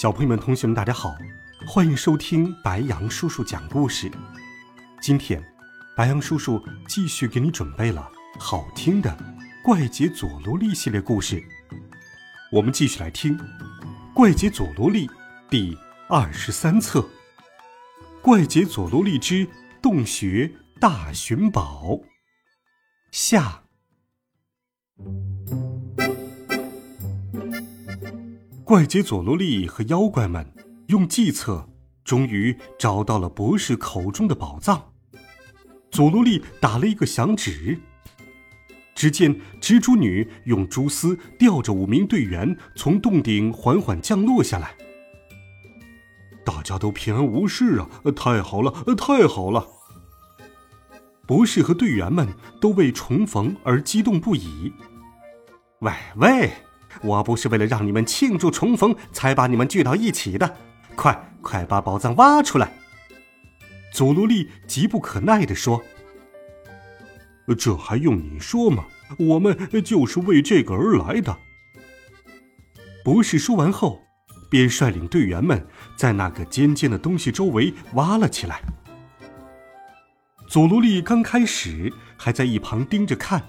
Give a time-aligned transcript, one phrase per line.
[0.00, 1.14] 小朋友们、同学们，大家好，
[1.66, 4.10] 欢迎收听白羊叔叔讲故事。
[4.98, 5.44] 今天，
[5.94, 9.10] 白羊叔叔继续给你准备了好听的
[9.62, 11.44] 《怪杰佐罗利》系列故事。
[12.50, 13.36] 我们继续来听
[14.14, 15.06] 《怪杰佐罗利》
[15.50, 15.76] 第
[16.08, 17.00] 二十三册
[18.22, 19.46] 《怪杰佐罗利之
[19.82, 21.84] 洞穴大寻宝》
[23.12, 23.64] 下。
[28.70, 30.54] 怪杰佐罗利和妖怪们
[30.86, 31.68] 用计策，
[32.04, 34.92] 终于找到了博士口中的宝藏。
[35.90, 37.76] 佐罗利打了一个响指，
[38.94, 44.76] 只见蜘蛛女用蛛丝吊着五名队员从洞顶缓缓降落下来。
[46.44, 47.90] 大家都平安无事啊！
[48.14, 49.66] 太好了，太好了！
[51.26, 52.28] 博士和队员们
[52.60, 54.72] 都为重逢而激动不已。
[55.80, 56.52] 喂喂！
[57.02, 60.56] 我不是为了让你们庆祝重逢才把你们聚到一起的，
[60.94, 62.72] 快快把宝藏挖出来！
[63.92, 65.82] 佐罗利急不可耐地说
[67.58, 68.84] ：“这还用你说吗？
[69.18, 71.36] 我们就是为这个而来的。”
[73.04, 74.02] 博士说完后，
[74.48, 78.60] 便率领队员们在那个尖尖的东西周围挖了起来。
[80.46, 83.42] 佐罗利刚开始还在一旁盯着看，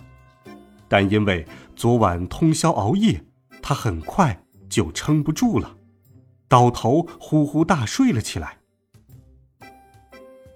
[0.87, 3.23] 但因为昨晚通宵熬夜。
[3.71, 5.77] 他很快就撑不住了，
[6.49, 8.57] 倒头呼呼大睡了起来。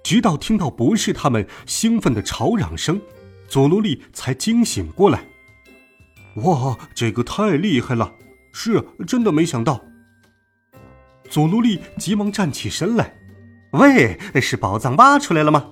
[0.03, 2.99] 直到听到博士他们兴奋的吵嚷声，
[3.47, 5.23] 佐罗利才惊醒过来。
[6.43, 8.11] 哇，这个太厉害了！
[8.51, 9.79] 是，真的没想到。
[11.29, 13.15] 佐罗利急忙站起身来，
[13.71, 15.71] 喂，是宝藏挖出来了吗？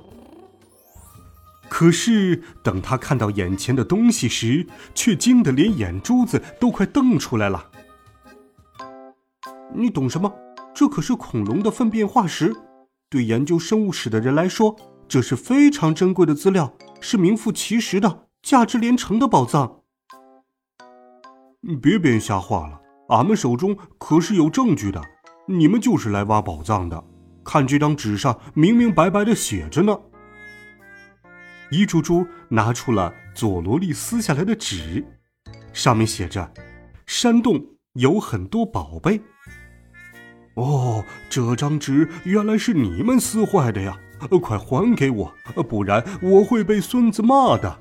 [1.75, 7.71] 可是，等他看到眼前的东西时，却惊得连眼珠子都快瞪出来了。
[9.73, 10.31] 你懂什么？
[10.71, 12.55] 这可是恐龙的粪便化石，
[13.09, 14.75] 对研究生物史的人来说，
[15.07, 19.79] 这是非常珍贵的资料，是名副其实的价值连城的宝藏。
[21.81, 22.79] 别编瞎话了，
[23.09, 25.01] 俺们手中可是有证据的。
[25.47, 27.03] 你们就是来挖宝藏的，
[27.43, 29.97] 看这张纸上明明白白的写着呢。
[31.73, 35.03] 一猪猪拿出了佐罗利撕下来的纸，
[35.73, 36.53] 上面写着
[37.07, 39.19] ：“山洞有很多宝贝。”
[40.53, 43.97] 哦，这张纸原来是你们撕坏的呀！
[44.39, 45.33] 快还给我，
[45.67, 47.79] 不然我会被孙子骂的。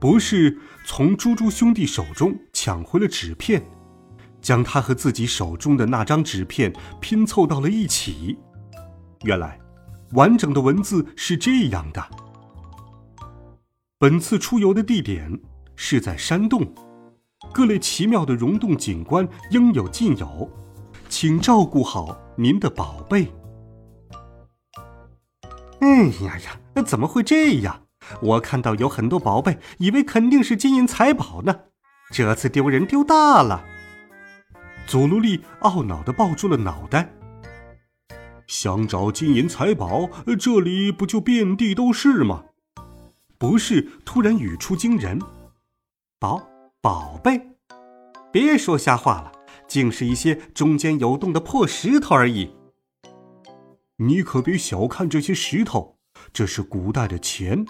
[0.00, 3.62] 博士从猪猪兄弟手中抢回了纸片，
[4.42, 8.36] 将他和自己手中的那张纸片拼凑到了一起。
[9.22, 9.56] 原来。
[10.12, 12.04] 完整的文字是这样的：
[13.98, 15.40] 本次出游的地点
[15.76, 16.74] 是在山洞，
[17.52, 20.50] 各类奇妙的溶洞景观应有尽有，
[21.08, 23.32] 请照顾好您的宝贝。
[25.80, 27.82] 哎呀呀，怎么会这样？
[28.20, 31.60] 我看到有很多宝贝，以为肯定是金银财宝呢，
[32.10, 33.64] 这次丢人丢大了。
[34.86, 37.12] 佐罗利懊恼地抱住了脑袋。
[38.50, 42.46] 想找金银财宝，这里不就遍地都是吗？
[43.38, 45.20] 博士突然语出惊人
[46.18, 46.42] ：“宝
[46.80, 47.40] 宝贝，
[48.32, 49.30] 别说瞎话了，
[49.68, 52.50] 竟是一些中间有洞的破石头而已。
[53.98, 55.96] 你可别小看这些石头，
[56.32, 57.64] 这是古代的钱，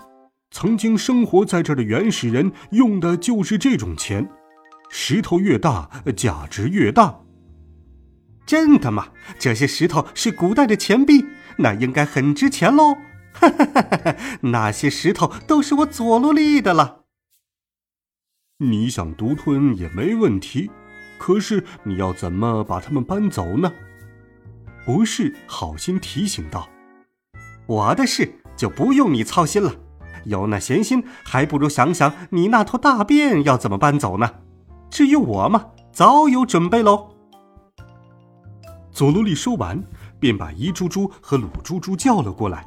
[0.50, 4.30] 曾经生活在这儿的原始人用的就是这种钱，
[4.88, 7.21] 石头越大，价值越大。”
[8.50, 9.10] 真的吗？
[9.38, 11.24] 这些石头是古代的钱币，
[11.58, 12.97] 那应该很值钱喽！
[13.32, 17.02] 哈哈哈哈那些石头都是我佐罗利的了。
[18.58, 20.68] 你想独吞也没问题，
[21.16, 23.72] 可是你要怎么把它们搬走呢？
[24.84, 26.68] 博士好心提醒道
[27.68, 29.76] ：“我的事就不用你操心了，
[30.24, 34.28] 有那闲心，还不如想想你那坨大便要怎么搬走呢？
[34.91, 37.09] 至于我嘛，早有准备喽。”
[39.00, 39.82] 佐罗利说完，
[40.18, 42.66] 便把伊猪猪和鲁猪猪叫了过来。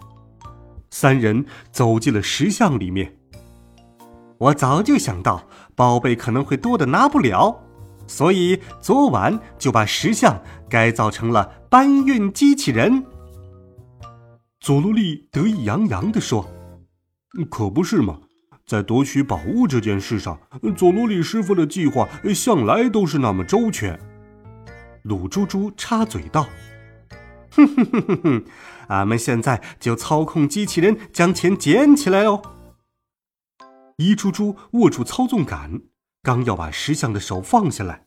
[0.89, 3.15] 三人走进了石像里面。
[4.39, 5.43] 我早就想到，
[5.75, 7.55] 宝贝可能会多的拿不了。
[8.07, 13.05] 所以昨晚就把石像改造成了搬运机器人。
[14.59, 16.49] 佐罗利得意洋洋地说
[17.51, 18.17] ：“可不是嘛，
[18.65, 20.39] 在夺取宝物这件事上，
[20.75, 23.99] 佐罗利师傅的计划向来都是那么周全。”
[25.03, 26.47] 鲁猪猪插嘴道
[27.51, 28.45] ：“哼哼哼哼哼，
[28.87, 32.41] 俺们现在就操控机器人将钱捡起来哦。”
[33.97, 35.81] 一猪猪握住操纵杆，
[36.21, 38.05] 刚要把石像的手放下来，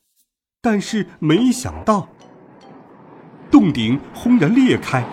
[0.62, 2.08] 但是没想到，
[3.50, 5.04] 洞顶轰然裂开。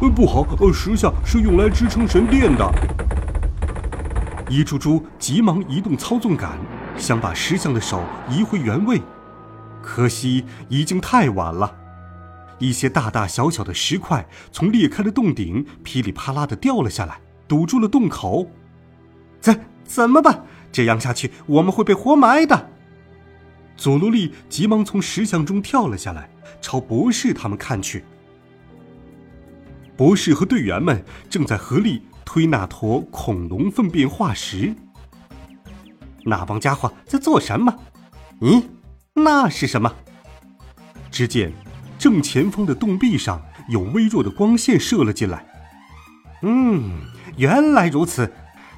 [0.00, 0.46] 呃，不好！
[0.60, 2.72] 呃，石像是用来支撑神殿的。
[4.48, 6.56] 一猪猪急忙移动操纵杆，
[6.96, 9.02] 想把石像的手移回原位，
[9.82, 11.76] 可惜已经太晚了。
[12.58, 18.46] 一些大大小小的石块从裂开的洞顶噼里啪啦的掉了下来，堵住了洞口。
[19.40, 20.44] 怎怎么办？
[20.70, 22.70] 这样下去，我们会被活埋的。
[23.76, 26.28] 佐罗利急忙从石像中跳了下来，
[26.60, 28.04] 朝博士他们看去。
[29.96, 34.74] 博士和队员们正在合力推那坨恐龙粪便化石。
[36.24, 37.74] 那帮家伙在做什么？
[38.40, 38.62] 咦，
[39.14, 39.92] 那是什么？
[41.10, 41.52] 只见
[41.98, 45.44] 正前方的洞壁上有微弱的光线射了进来。
[46.42, 47.02] 嗯，
[47.36, 48.32] 原来如此，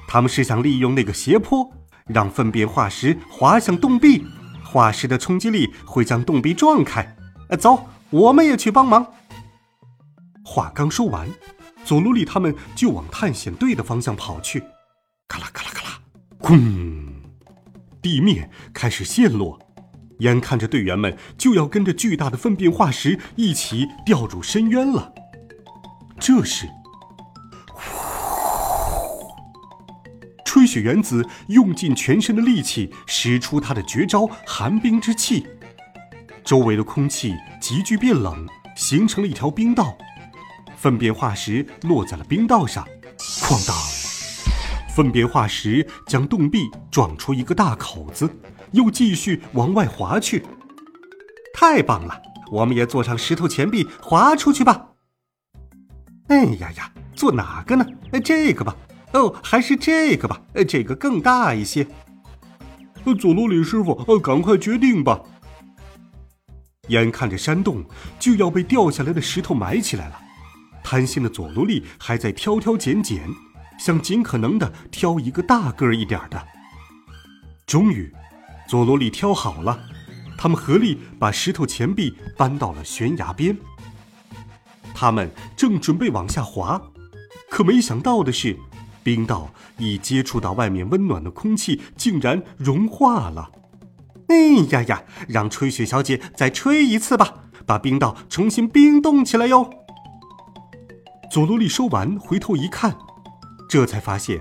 [0.07, 1.71] 他们是想利用那个斜坡，
[2.07, 4.25] 让粪便化石滑向洞壁，
[4.63, 7.15] 化石的冲击力会将洞壁撞开。
[7.59, 9.05] 走，我们也去帮忙。
[10.43, 11.29] 话刚说完，
[11.85, 14.61] 佐罗利他们就往探险队的方向跑去。
[15.27, 15.99] 咔啦咔啦咔啦，
[16.39, 17.13] 轰！
[18.01, 19.57] 地面开始陷落，
[20.23, 25.13] 眼看着队员们就要跟着巨大的粪便化石一起掉入深渊了。
[26.19, 26.67] 这时，
[30.45, 35.45] 吹雪原子用尽全身的力气，使出他的绝招——寒冰之气。
[36.45, 39.97] 周围的空气急剧变冷，形成了一条冰道。
[40.77, 42.87] 粪便化石落在了冰道上，
[43.17, 43.92] 哐当！
[44.93, 48.29] 分别化石将洞壁撞出一个大口子，
[48.73, 50.45] 又继续往外滑去。
[51.51, 52.21] 太棒了！
[52.51, 54.89] 我们也坐上石头钱币滑出去吧。
[56.27, 57.83] 哎呀呀，坐哪个呢？
[58.23, 58.75] 这个吧。
[59.13, 60.39] 哦，还是这个吧。
[60.67, 61.87] 这个更大一些。
[63.19, 65.19] 佐罗里师傅，赶快决定吧。
[66.89, 67.83] 眼看着山洞
[68.19, 70.19] 就要被掉下来的石头埋起来了。
[70.83, 73.27] 贪心的佐罗利还在挑挑拣拣，
[73.77, 76.47] 想尽可能的挑一个大个儿一点的。
[77.65, 78.13] 终于，
[78.67, 79.79] 佐罗利挑好了，
[80.37, 83.57] 他们合力把石头钱币搬到了悬崖边。
[84.93, 86.81] 他们正准备往下滑，
[87.49, 88.57] 可没想到的是，
[89.03, 93.51] 冰道一接触到外面温暖的空气，竟然融化了。
[94.27, 94.35] 哎
[94.71, 95.03] 呀呀！
[95.27, 97.33] 让吹雪小姐再吹一次吧，
[97.65, 99.69] 把冰道重新冰冻起来哟。
[101.29, 102.95] 佐罗利说完，回头一看，
[103.73, 104.39] 这才发现，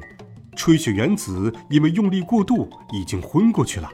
[0.55, 3.91] 吹雪原子因为用力过度，已经昏过去了。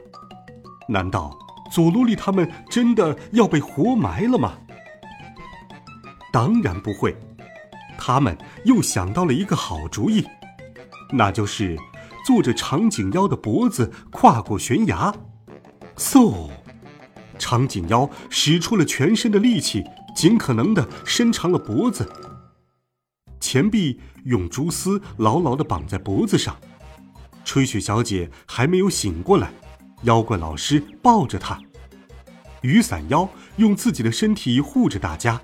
[0.89, 1.33] 难道
[1.71, 4.57] 佐罗利他们真的要被活埋了吗？
[6.33, 7.15] 当然不会，
[7.97, 10.27] 他们又想到了一个好主意，
[11.13, 11.79] 那就是
[12.25, 15.15] 坐着长颈妖的脖子跨过悬崖。
[15.95, 16.49] 嗖，
[17.37, 22.11] 长颈妖使出了全身的力气，尽可能的伸长了脖子。
[23.49, 26.55] 钱币用蛛丝牢牢地绑在脖子上，
[27.43, 29.51] 吹雪小姐还没有醒过来，
[30.03, 31.59] 妖怪老师抱着她，
[32.61, 35.41] 雨伞妖用自己的身体护着大家，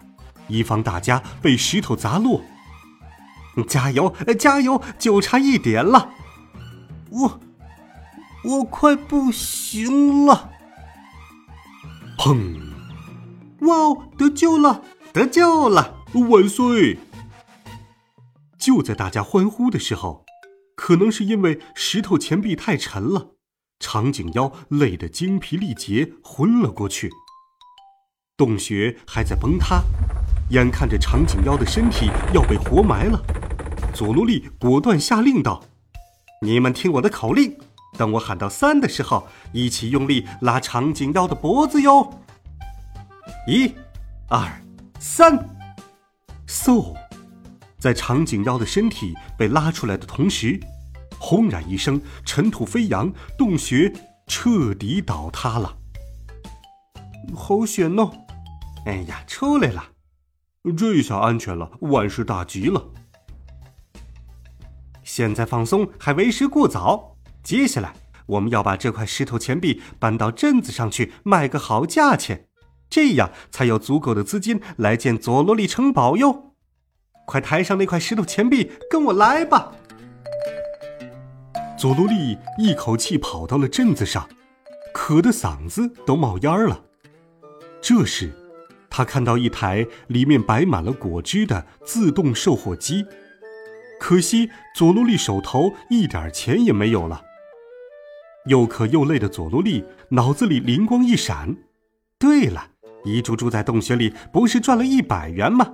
[0.48, 2.44] 以防大家被石头砸落。
[3.68, 6.12] 加油，加油，就差一点了！
[7.10, 7.40] 我，
[8.44, 10.52] 我快不行了！
[12.20, 12.56] 砰！
[13.62, 16.04] 哇哦，得救了，得救了！
[16.14, 17.00] 万岁！
[18.66, 20.26] 就在大家欢呼的时候，
[20.76, 23.36] 可能是因为石头钱币太沉了，
[23.80, 27.12] 长颈妖累得精疲力竭，昏了过去。
[28.36, 29.84] 洞穴还在崩塌，
[30.50, 33.22] 眼看着长颈妖的身体要被活埋了，
[33.94, 35.64] 佐罗利果断下令道
[36.42, 37.56] ：“你们听我的口令，
[38.00, 42.20] 等我喊到三的时候，一起用力拉长颈妖的脖子哟！
[43.48, 43.72] 一、
[44.28, 44.60] 二、
[44.98, 45.38] 三，
[46.48, 46.96] 嗖！”
[47.86, 50.60] 在长颈妖的身体被拉出来的同时，
[51.20, 53.94] 轰然一声，尘土飞扬，洞穴
[54.26, 55.78] 彻底倒塌了。
[57.36, 58.12] 好险哦！
[58.88, 59.84] 哎呀，出来了！
[60.76, 62.88] 这下安全了，万事大吉了。
[65.04, 67.94] 现在放松还为时过早，接下来
[68.26, 72.48] 我们要把这块石头钱币搬到镇子上去卖个好价钱，
[72.90, 76.55] 这样才有足够的资金来建佐罗利城堡哟。
[77.26, 79.72] 快抬上那块石头钱币，跟我来吧！
[81.78, 84.30] 佐罗利一口气跑到了镇子上，
[84.94, 86.84] 渴得嗓子都冒烟了。
[87.82, 88.32] 这时，
[88.90, 93.06] 他看到一台里面摆满了果汁的自动售货机，
[94.00, 97.22] 可惜佐罗利手头一点钱也没有了。
[98.46, 101.56] 又渴又累的佐罗利脑子里灵光一闪
[102.18, 102.68] ：“对了，
[103.04, 105.74] 伊猪猪在洞穴里不是赚了一百元吗？”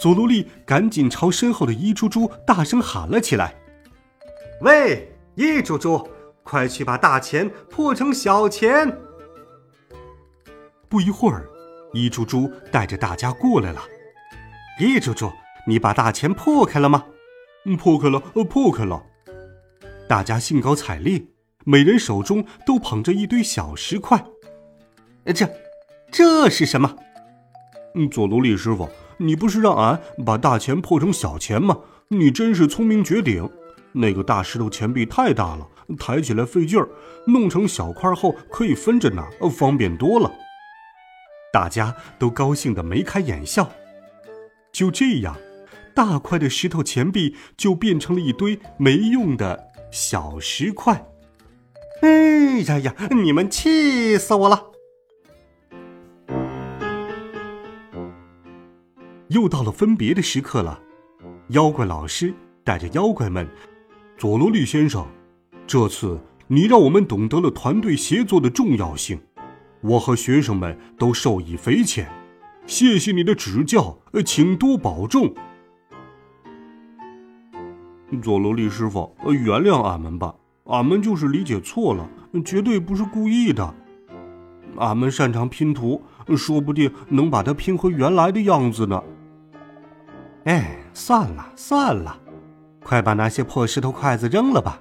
[0.00, 3.54] 佐罗利赶紧朝身后的伊珠珠大声喊了起来
[4.62, 6.08] ：“喂，伊珠珠，
[6.42, 8.96] 快去把大钱破成小钱！”
[10.88, 11.48] 不一会儿，
[11.92, 13.82] 伊珠珠带着大家过来了。
[14.78, 15.30] 伊珠珠，
[15.66, 17.04] 你把大钱破开了吗？
[17.78, 19.04] 破开了，呃，破开了。
[20.08, 21.26] 大家兴高采烈。
[21.64, 24.24] 每人手中都捧着一堆小石块，
[25.34, 25.46] 这，
[26.10, 26.96] 这是什么？
[27.94, 31.78] 嗯，佐罗利师傅，你不是让俺把大钱破成小钱吗？
[32.08, 33.48] 你真是聪明绝顶。
[33.92, 35.66] 那个大石头钱币太大了，
[35.98, 36.88] 抬起来费劲儿，
[37.26, 40.30] 弄成小块后可以分着拿，方便多了。
[41.52, 43.70] 大家都高兴得眉开眼笑。
[44.70, 45.36] 就这样，
[45.94, 51.06] 大块的石头钱币就变成了一堆没用的小石块。
[52.02, 52.94] 哎呀呀！
[53.10, 54.67] 你们气死我了！
[59.28, 60.80] 又到了分别的时刻了，
[61.48, 62.32] 妖怪老师
[62.64, 63.46] 带着妖怪们，
[64.16, 65.06] 佐罗利先生，
[65.66, 69.20] 这次你让我们懂得了团队协作的重要性，
[69.82, 72.08] 我和学生们都受益匪浅，
[72.66, 75.34] 谢谢你的指教，请多保重。
[78.22, 80.34] 佐罗利师傅，原谅俺们吧。
[80.64, 82.08] 俺们就是理解错了，
[82.44, 83.74] 绝对不是故意的。
[84.76, 86.02] 俺们擅长拼图，
[86.36, 89.02] 说不定能把它拼回原来的样子呢。
[90.48, 92.18] 哎，算了算了，
[92.82, 94.80] 快把那些破石头筷子扔了吧。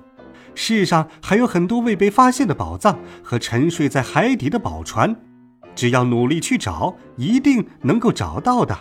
[0.55, 5.13] 世上还有很多未被发现的宝藏和沉睡在海底的宝船，
[5.75, 8.77] 只要努力去找，一定能够找到的。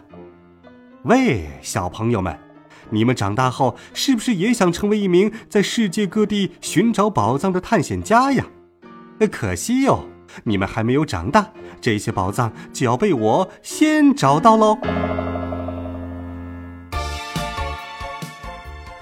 [1.03, 2.39] 喂，小朋友们！
[2.91, 8.47] 你们长大后是不是也想成为一名在世界各地寻找宝藏的探险家呀？
[9.19, 10.07] 那可惜哟，
[10.45, 11.49] 你们还没有长大，
[11.81, 14.79] 这些宝藏就要被我先找到喽。